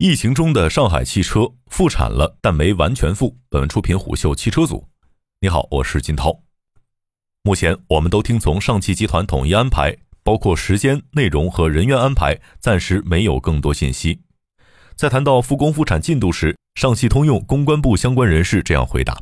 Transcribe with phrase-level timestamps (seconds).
[0.00, 3.36] 疫情中的上海汽车复产了，但没完全复。
[3.48, 4.86] 本文出品虎嗅汽车组。
[5.40, 6.44] 你好，我是金涛。
[7.42, 14.20] 目前我们都听从上汽集团统一安排，包括时间、内容和人员安排，暂时没有更多信息。
[14.94, 19.20] 在谈到复工复产进度时，上汽通用公关部相关人士这样回答：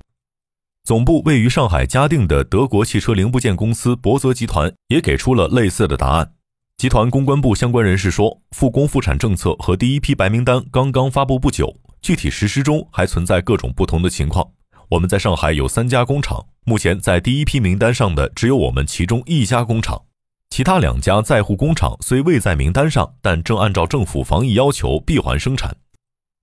[0.85, 6.35] 总部位于上海嘉定的德国汽车零部件公司博泽集团也给出了类似的答案。
[6.79, 14.47] 集团公关部相关人士说，复工复产政策和第一批白名单刚刚发布不久，具体实施中还存在各种不同的情况。
[14.91, 20.03] 我们在上海有三家工厂，目前在第一批名单上的只有我们其中一家工厂，
[20.51, 25.75] 其他两家在沪工厂虽未在名单上，但正按照政府防疫要求闭环生产。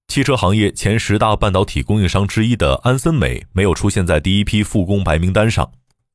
[0.07, 5.71] 汽车行业前十大半导体供应商之一的安森美没有出现在第一批复工白名单上，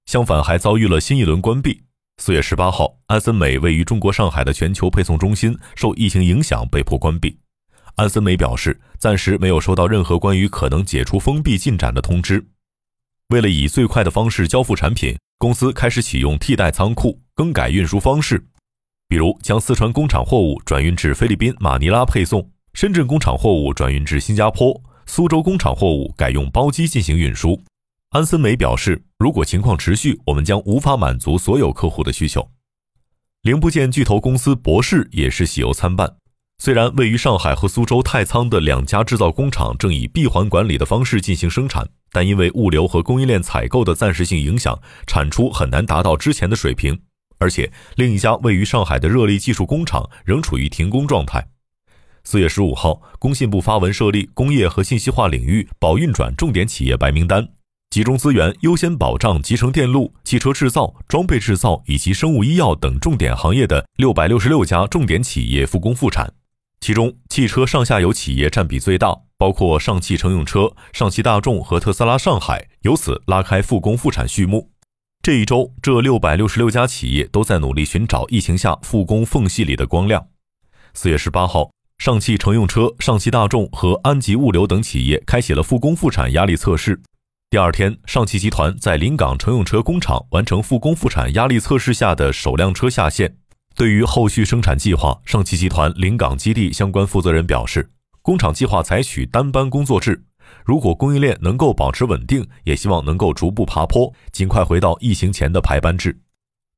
[0.06, 1.82] 相反还遭遇了新一轮关闭。
[2.20, 7.38] 四月十八号，安森美位于中国上海的全球配送中心受疫情影响被迫关闭。
[7.94, 12.44] 安森美表示，暂时没有收到任何关于可能解除封闭进展的通知。
[13.28, 18.44] 为了以最快的方式交付产品，公司开始启用替代仓库，更改运输方式，
[19.06, 27.62] 比如将四川工厂货物转运至菲律宾马尼拉配送，深圳工厂货物转运至新加坡，苏州工厂货物改用包机进行运输。
[28.11, 32.48] 安森美表示，如果情况持续，我们将无法满足所有客户的需求。
[33.42, 36.14] 零部件巨头公司博世也是喜忧参半。
[36.58, 47.00] 虽然位于上海和苏州太仓的两家制造工厂正以闭环管理的方式进行生产，但因为物流和供应链采购的暂时性影响，产出很难达到之前的水平。
[47.39, 51.48] 而且，另一家位于上海的热力技术工厂仍处于停工状态。
[52.22, 57.48] 四月十五号，工信部发文设立工业和信息化领域保运转重点企业白名单。
[57.91, 66.30] 集中资源，优先保障集成电路、汽车制造、装备制造以及生物医药等重点行业的六百六十六家重点企业复工复产。
[66.80, 74.70] 其中，汽车上下游企业占比最大，包括上汽乘用车、上汽大众和特斯拉上海，由此拉开复工复产序幕。
[75.23, 80.29] 这一周，这六百六十六家企业都在努力寻找疫情下复工缝隙里的光亮。
[80.92, 87.01] 四月十八号，上汽乘用车、上汽大众和安吉物流等企业开启了复工复产压力测试。
[87.51, 93.39] 第二天，上汽集团在临港乘用车工厂完成复工复产压力测试下的首辆车下线。
[93.75, 100.27] 对于后续生产计划，上汽集团临港基地相关负责人表示，工厂计划采取单班工作制。
[100.63, 106.20] 如果供应链能够保持稳定，也希望能够逐步爬坡，尽快回到疫情前的排班制。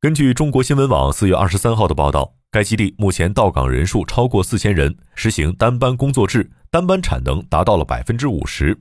[0.01, 8.81] 根据中国新闻网四月二十三号的报道，该基地目前到岗人数超过四千人，实行单班工作制，单班产能达到了百分之五十。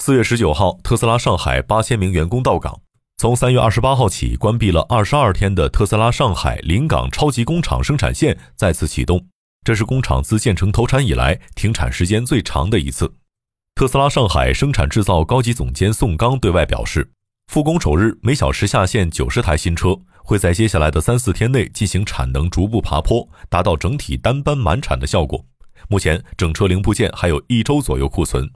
[0.00, 2.80] 四月十九号，特斯拉上海八千名员工到岗。
[3.16, 9.26] 从三月二十八号起，关闭了二十二天的特斯拉上海临港超级工厂生产线再次启动，
[9.64, 13.12] 这是工厂自建成投产以来停产时间最长的一次。
[13.74, 17.10] 特斯拉上海生产制造高级总监宋刚对外表示，
[17.52, 25.44] 复工首日每小时下线九十台新车，会在接下来的三四天内进行产能逐步爬坡，达到整体单班满产的效果。
[25.88, 28.48] 目前整车零部件还有一周左右库存。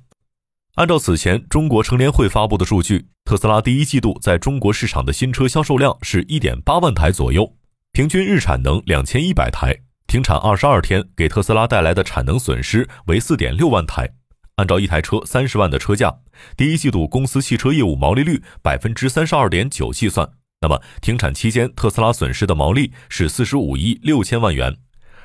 [0.77, 7.55] 按照此前中国乘联会发布的数据，特斯拉第一季度在中国市场的新车销售量是一点八万台左右，
[7.93, 14.15] 平均日产能两千一百台，停产二十二天给特斯拉带来的产能损失为四点六万台。
[14.57, 16.11] 按照一台车三十万的车价，
[16.57, 20.27] 第一季度公司汽车业务毛利率百分之三十二点九计算，
[20.63, 24.75] 那么停产期间特斯拉损失的毛利是四十五亿六千万元。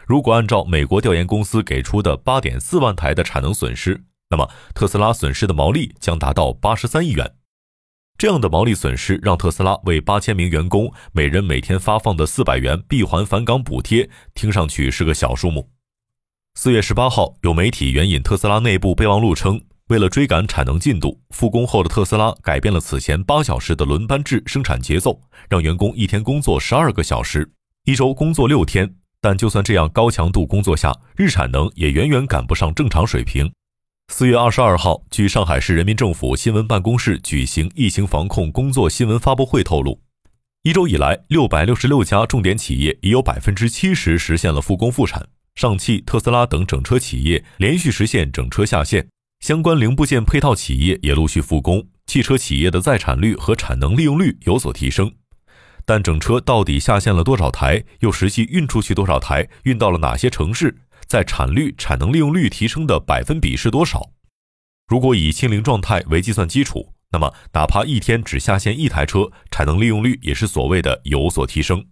[0.06, 7.36] 如果按照美国调研公司给出的八点四万台的产能损失，那么，特斯拉损失的毛利将达到八十三亿元。
[8.18, 15.70] 这样的毛利损失让特斯拉为八千名员工每人每天发放的四百元闭环返岗补贴，听上去是个小数目。
[16.56, 27.50] 四月十八号，有媒体援引特斯拉内部备忘录称，为了追赶产能进度，复工后的特斯拉改变了此前八小时的轮班制生产节奏，让员工一天工作十二个小时，
[27.86, 28.96] 一周工作六天。
[29.22, 33.52] 但就算这样高强度工作下，日产能也远远赶不上正常水平。
[34.10, 40.00] 四月二十二号，据上海市人民政府新闻办公室举行疫情防控工作新闻发布会透露，
[40.64, 49.06] 一周以来，六百六十六家重点企业已有百分之七十实现了复工复产，上汽、特斯拉等整车企业连续实现整车下线，
[49.42, 55.12] 相关零部件配套企业也陆续复工，汽车企业的在产率和产能利用率有所提升。
[55.86, 60.76] 但整车到底下线了多少台，又实际运出去多少台，运到了哪些城市？
[61.08, 64.12] 在产率、产能利用率提升的百分比是多少？
[64.88, 71.86] 如果以清零状态为计算基础，那么哪怕一天只下线一台车，产能利用率也是所谓的有所提升。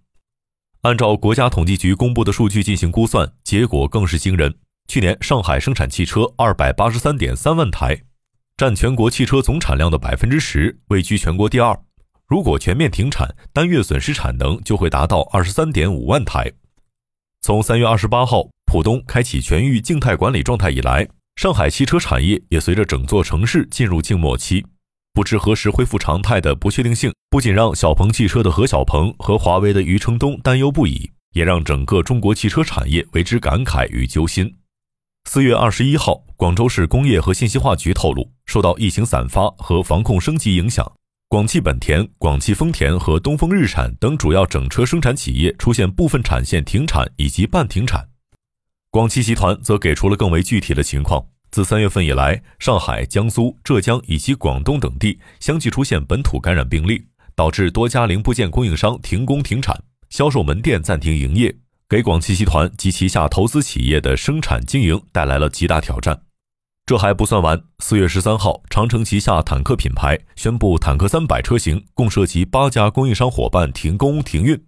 [0.82, 4.54] 按照国家统计局公布的数据进行估算，结果更是惊人。
[4.88, 8.04] 去年上海生产汽车二百八十三点三万台，
[8.56, 11.78] 占全国汽车总产量的百分之十，位居全国第二。
[12.28, 16.52] 如果全面停产，单月损失产能就会达到二十三点五万台。
[17.46, 24.66] 从三月二十八号浦东开启全域静态管理状态以来，上海汽车产业也随着整座城市进入静默期。
[25.14, 34.56] 不知何时恢复常态的不确定性，不仅让小鹏汽车的何小鹏和华为的余承东担忧不已，也让整个中国汽车产业为之感慨与揪心。
[35.30, 40.92] 四月二十一号，广州市工业和信息化局透露，受到疫情散发和防控升级影响。
[41.28, 48.08] 广汽本田、广汽丰田和东风日产等主要整车生产企业出现部分产线停产以及半停产。
[48.92, 57.04] 广汽集团则给出了更为具体的情况：自三月份以来，上海、江苏、浙江以及广东等地相继出现本土感染病例，
[57.36, 59.78] 导致多家零部件供应商停工停产，
[60.10, 61.54] 销售门店暂停营业，
[61.90, 66.22] 给广汽集团及旗下投资企业的生产经营带来了极大挑战。
[66.86, 67.64] 这还不算完。
[67.80, 74.64] 四月十三号，长城旗下坦克品牌宣布，坦克三百车型共涉及八家供应商伙伴停工停运。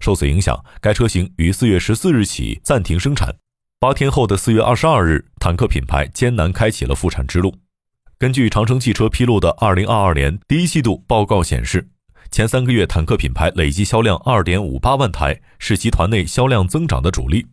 [0.00, 3.36] 受此影响，该车型于四月十四日起暂停生产。
[3.78, 7.54] 八天后的四月二十二日，坦克品牌艰难开启了复产之路。
[8.18, 11.88] 根据长城汽车披露的二零二二年第一季度报告显示，
[12.32, 17.46] 前三个月坦克品牌累计销量二点五八万台，是集团内销量增长的主力。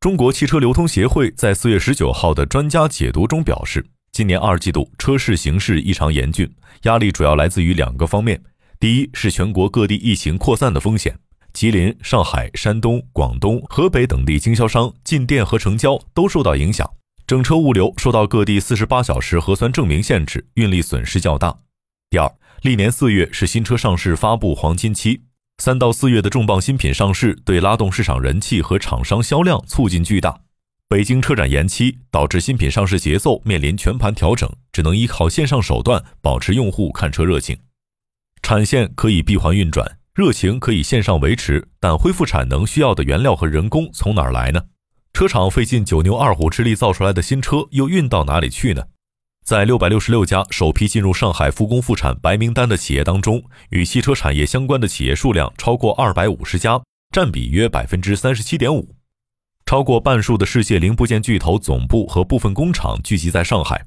[0.00, 6.50] 中国汽车流通协会在四月十九号的专家解读中表示，今年二季度车市形势异常严峻，
[6.84, 8.42] 压力主要来自于两个方面：
[8.78, 11.14] 第一是全国各地疫情扩散的风险，
[11.52, 16.90] 吉林、上海、山东、广东、河北等地经销商进店和成交都受到影响，
[17.26, 21.58] 整车物流受到各地四十八小时核酸证明限制，运力损失较大；
[22.08, 22.32] 第二，
[22.62, 25.24] 历年四月是新车上市发布黄金期。
[25.60, 30.40] 三到四月的重磅新品上市，对拉动市场人气和厂商销量促进巨大。
[30.88, 37.58] 北京车展延期，导致新品上市节奏面临全盘调整，只能依靠线上手段保持用户看车热情。
[38.40, 44.62] 产线可以闭环运转，热情可以线上维持，但恢复产能需要的原料和人工从哪儿来呢？
[45.12, 48.84] 车厂费尽九牛二虎之力造出来的新车又运到哪里去呢？
[49.50, 56.80] 在六百六十六家首批进入上海复工复产白名单的企业当中，与汽车产业相关的企业数量超过二百五十家，
[57.12, 58.94] 占比约百分之三十七点五。
[59.66, 63.84] 超过半数的世界零部件巨头总部和部分工厂聚集在上海。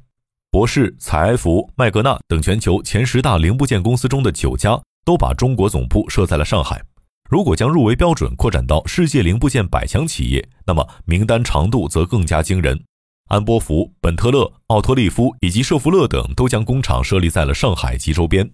[0.51, 6.81] 博世、采埃孚、麦格纳等全球前十大零部件公司中的九家都把中国总部设在了上海。
[7.29, 12.77] 如果将入围标准扩展到世界零部件百强企业，那么名单长度则更加惊人。
[13.29, 18.51] 安波福、本特勒、奥托利夫以及舍弗勒等都将工厂设立在了上海及周边。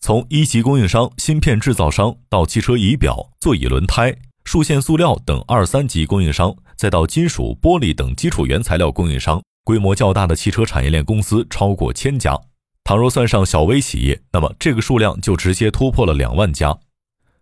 [0.00, 12.38] 从一级供应商、芯片制造商到汽车仪表、座椅轮胎、数线塑料等二三级供应商，再到金属、玻璃等基础原材料供应商，规模较大的汽车产业链公司超过千家。
[12.84, 16.78] 倘若算上小微企业，那么这个数量就直接突破了两万家。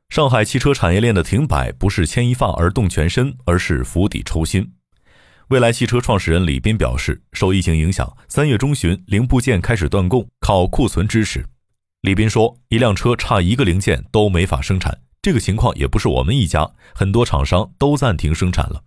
[0.08, 4.74] 上海汽车产业链的停摆不是牵一发而动全身，而是釜底抽薪。
[5.49, 11.44] 蔚来汽车创始人李斌表示，受疫情影响，三月中旬零部件开始断供，靠库存支持。
[12.00, 18.85] 李斌说，一辆车差一个零件都没法生产，这个情况也不是我们一家，很多厂商都暂停生产了。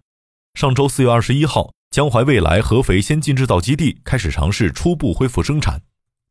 [0.55, 5.81] 上周四月二十一号，江淮蔚来合肥先进制造基地开始尝试初步恢复生产，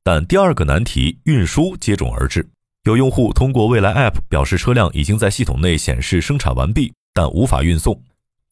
[0.02, 2.48] 但第二个难题运输接踵而至。
[2.82, 8.02] 有用户通过蔚来 App 表示，车辆已经在系统内显示生产完毕，但无法运送。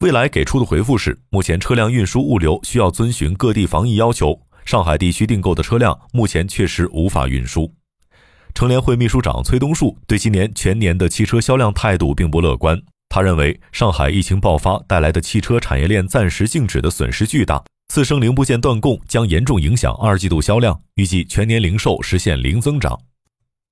[0.01, 7.73] 未来给出的回复是：目前车辆运输物流需要遵循各地防疫要求，上海地区订购的车辆目前确实无法运输。
[8.53, 22.99] 乘联会秘书长崔东树对今年全年的汽车销量态度并不乐观，他认为上海疫情爆发带来的汽车产业链暂时静止的损失巨大，次生零部件断供将严重影响二季度销量，预计全年零售实现零增长。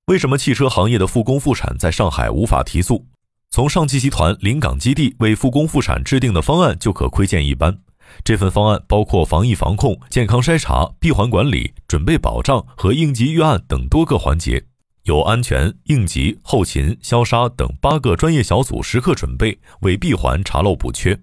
[0.06, 3.06] 为什么汽车行业的复工复产在上海无法提速？
[3.54, 7.78] 从上汽集团临港基地为复工复产制定的方案就可窥见一斑。
[8.24, 14.64] 这份方案包括防疫防控、健康筛查、闭环管理、准备保障和应急预案等多个环节，
[15.04, 21.16] 有安全、应急、后勤、消杀等八个专业小组时刻准备为闭环查漏补缺。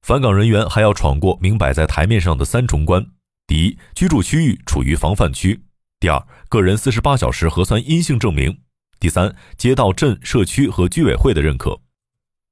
[0.00, 3.04] 返岗人员还要闯过明摆在台面上的三重关：
[3.46, 5.60] 第一，居住区域处于防范区；
[6.00, 8.60] 第二，个人四十八小时核酸阴性证明。
[8.98, 11.78] 第三，街道、镇、社区和居委会的认可，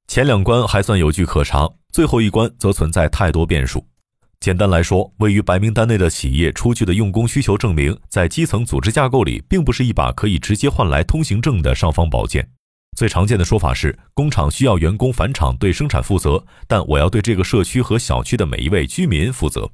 [0.07, 3.85] 前两关还算有据可查，最后一关则存在太多变数。
[4.39, 12.47] 简单来说，位于白名单内的企业出具的用工需求证明，在基层组织架构里，并不是一把可以直接换来通行证的尚方宝剑。
[12.95, 19.71] 最常见的说法是，工厂需要员工返厂对生产负责，但我要对这个社区和小区的每一位居民负责。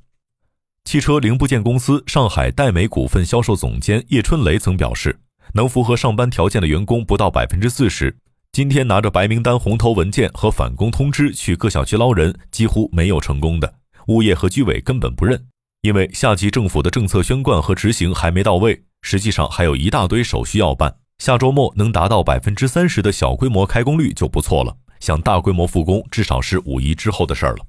[0.86, 5.20] 汽车零部件公司上海戴美股份销售总监叶春雷曾表示，
[5.54, 8.16] 能符合上班条件的员工不到百分之四十。
[8.52, 13.74] 今天拿着白名单、红头文件和返工通知去各小区捞人，几乎没有成功的。
[14.08, 15.46] 物业和居委根本不认，
[15.82, 20.96] 因为下级政府的政策宣贯和执行还没到位，实际上还有一大堆手续要办。
[21.20, 27.66] 下周末能达到百分之三十的小规模开工率就不错了，想大规模复工，至少是五一之后的事儿了。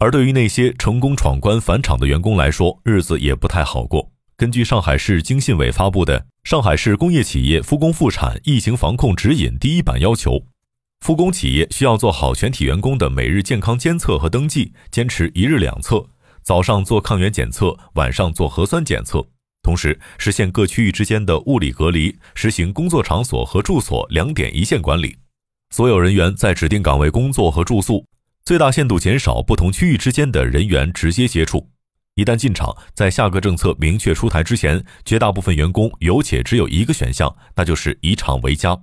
[0.00, 4.10] 而对于那些成功闯关返厂的员工来说，日子也不太好过。
[4.36, 10.44] 根据上海市经信委发布的《上海市工业企业复工复产疫情防控指引》第一版要求，
[11.00, 16.06] 复工企业需要做好全体员工的每日健康监测和登记，坚持一日两测，
[16.42, 19.26] 早上做抗原检测，晚上做核酸检测。
[19.62, 25.16] 同时，实现各区域之间的物理隔离，实行工作场所和住所两点一线管理。
[25.70, 28.04] 所有人员在指定岗位工作和住宿，
[28.44, 31.70] 最大限度减少不同区域之间的人员直接接触。
[32.16, 38.78] 一旦进场，在下个政策明确出台之前，绝大部分员工有且只有一个选项，那就是以厂为家。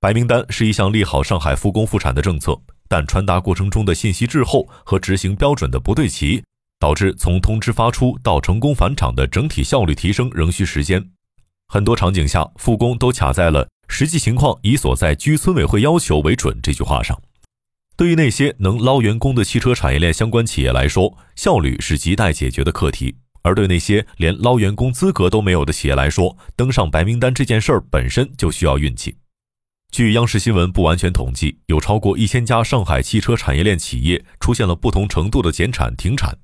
[0.00, 2.58] 白名单是一项利好上海复工复产的政策，
[2.88, 6.42] 但传达过程中的信息滞后和执行标准的不对齐。
[6.78, 11.02] 导致从通知发出到成功返厂的整体效率提升仍需时间，
[11.68, 17.18] 很多场景下复工都卡在了“实际情况以所在居村委会要求为准”这句话上。
[17.96, 29.16] 对于那些能捞员工的汽车产业链相关企业来说，效率是亟待解决的课题；而对那些连捞员工资格都没有的企业来说，登上白名单这件事儿本身就需要运气。
[29.90, 36.36] 据央视新闻不完全统计，有超过一千家上海汽车产业链企业出现了不同程度的减产停产。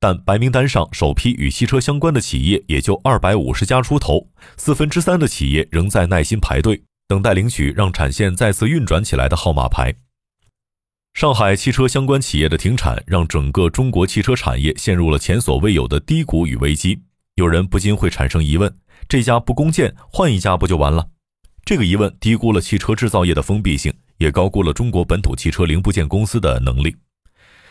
[0.00, 9.94] 但白名单上首批与汽车相关的企业也就二百五十家出头，四分之三的企业仍在耐心排队，等待领取让产线再次运转起来的号码牌。
[11.16, 17.00] 上海汽车相关企业的停产，让整个中国汽车产业陷入了前所未有的低谷与危机。
[17.36, 18.70] 有人不禁会产生疑问：
[19.08, 21.08] 这家不攻建，换一家不就完了？
[21.64, 26.94] 这个疑问低估了汽车制造业的封闭性，也高估了中国本土汽车零部件公司的能力。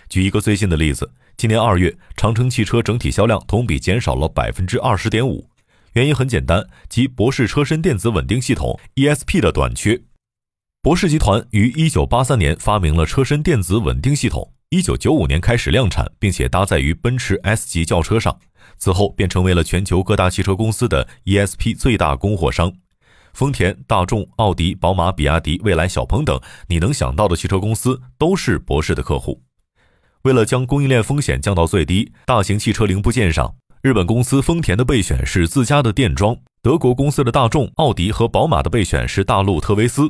[0.09, 1.11] 举一个最近的例子。
[1.37, 5.47] 今年二月，长城汽车整体销量同比减少了百分之二十点五，
[5.93, 10.01] 原因很简单，即博世车身电子稳定系统 （ESP） 的短缺。
[10.86, 18.38] 博世集团于一九八三年发明了车身电子稳定系统，一九九五年开始量产，并且搭载于奔驰 S 级轿车上，
[18.77, 22.72] 此后便成为了全球各大汽车公司的 ESP 最大供货商。
[23.34, 29.42] 丰田、大众、奥迪、宝马、比亚迪、蔚来、小鹏等你能想到的汽车公司都是博世的客户。
[30.22, 40.04] 为了将供应链风险降到最低，大型汽车零部件上，日本公司丰田的备选是自家的电装；德国公司的大众、奥迪和宝马的备选是大陆特维斯；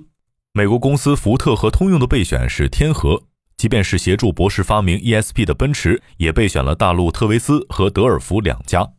[0.57, 3.21] 美国公司福特和通用的备选是天合。
[3.57, 8.89] 即便是协助博士发明 ESP 的奔驰，也备选了大陆特维斯和德尔福两家。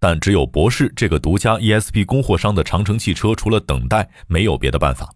[0.00, 5.14] 但只有博士这个独家 ESP 供货商的长城汽车，除了等待，没有别的办法。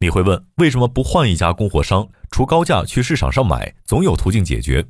[0.00, 3.74] 你会问，为什么不换一家供货商，出高价去市场上买？
[3.84, 4.86] 总有途径解决。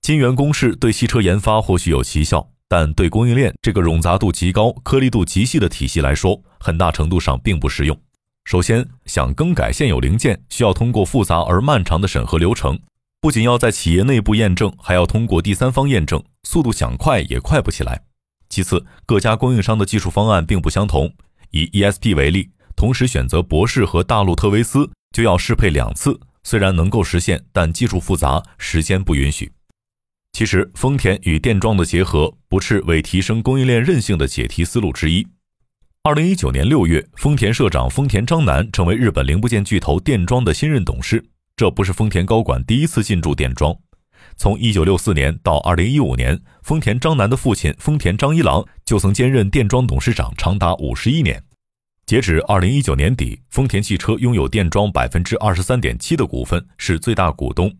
[0.00, 7.96] 金元公式对汽车研发或许有奇效，但对供应链这个冗杂度极高、颗粒度极细的体系来说，很大程度上并不实用。
[8.44, 12.78] 首先，想更改现有零件，需要通过复杂而漫长的审核流程，
[13.20, 18.02] 不仅要在企业内部验证，还要通过第三方验证，速度想快也快不起来。
[18.50, 21.12] 其次，各家供应商的技术方案并不相同。
[21.50, 22.50] 以 ESP 为例。
[22.76, 26.18] 同时选择博世和大陆特维斯，就要适配两次。
[26.42, 29.52] 虽然能够实现，但技术复杂，时间不允许。
[30.32, 35.26] 其实，丰田与电装的结合，不是为提升供应链韧性的解题思路之一。
[36.06, 41.24] 二零一九年六月，丰田社长丰田章男成为日本零部件巨头电装的新任董事。
[41.56, 43.74] 这不是丰田高管第一次进驻电装。
[44.36, 51.42] 从一九六四年到二零一五年，丰田章男的父亲丰田章一郎就曾兼任电装董事长长达五十一年。
[52.04, 57.74] 截止二零一九年底，丰田汽车拥有电装百分之二十三点七的股份，是最大股东。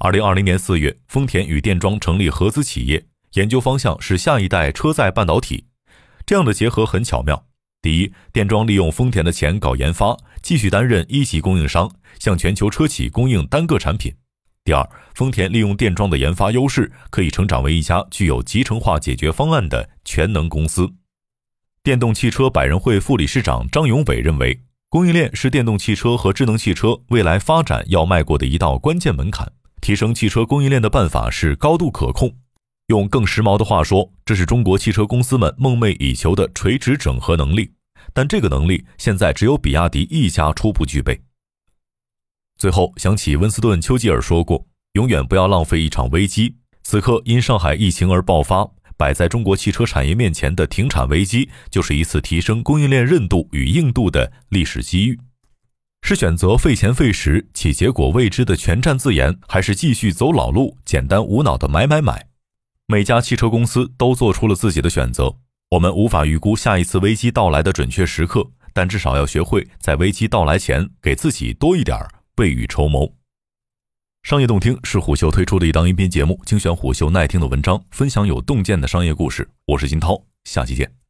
[0.00, 5.64] 二零二零年四月，丰田与电装成立合资企业，研究方向是下一代车载半导体。
[6.26, 7.46] 这样的结合很巧妙。
[7.84, 14.10] 第一，电装利用丰田的钱搞研发，继续担任一级供应商，向全球车企供应单个产品。
[14.64, 20.90] 第二，丰田利用电装的研发优势，可以成长为一家具有集成化解决方案的全能公司。
[21.82, 29.52] 电动汽车百人会副理事长张永伟认为，供应链是电动汽车和智能汽车未来发展要迈过的一道关键门槛。
[29.82, 32.32] 提升汽车供应链的办法是高度可控。
[32.88, 37.72] 用更时髦的话说，这是中国汽车公司们梦寐以求的垂直整合能力。
[38.12, 41.18] 但这个能力现在只有比亚迪一家初步具备。
[42.58, 55.18] 最后想起温斯顿·丘吉尔说过：“永远不要浪费一场危机。”此刻因上海疫情而爆发，摆在中国汽车产业面前的停产危机，就是一次提升供应链韧度与硬度的历史机遇。
[56.02, 62.26] 是选择费钱费时且结果未知的全站自研，还是继续走老路、简单无脑的买买买？
[62.86, 65.36] 每家汽车公司都做出了自己的选择。
[65.70, 71.98] 我们无法预估下一次危机到来的准确时刻，但至少要学会在危机到来前给自己多一点
[72.36, 73.10] 未雨绸缪。
[74.22, 79.48] 商业洞听是虎嗅推出的一档音频节目，精选虎嗅耐听的文章，分享有洞见的商业故事。
[79.66, 81.03] 我是金涛，下期见。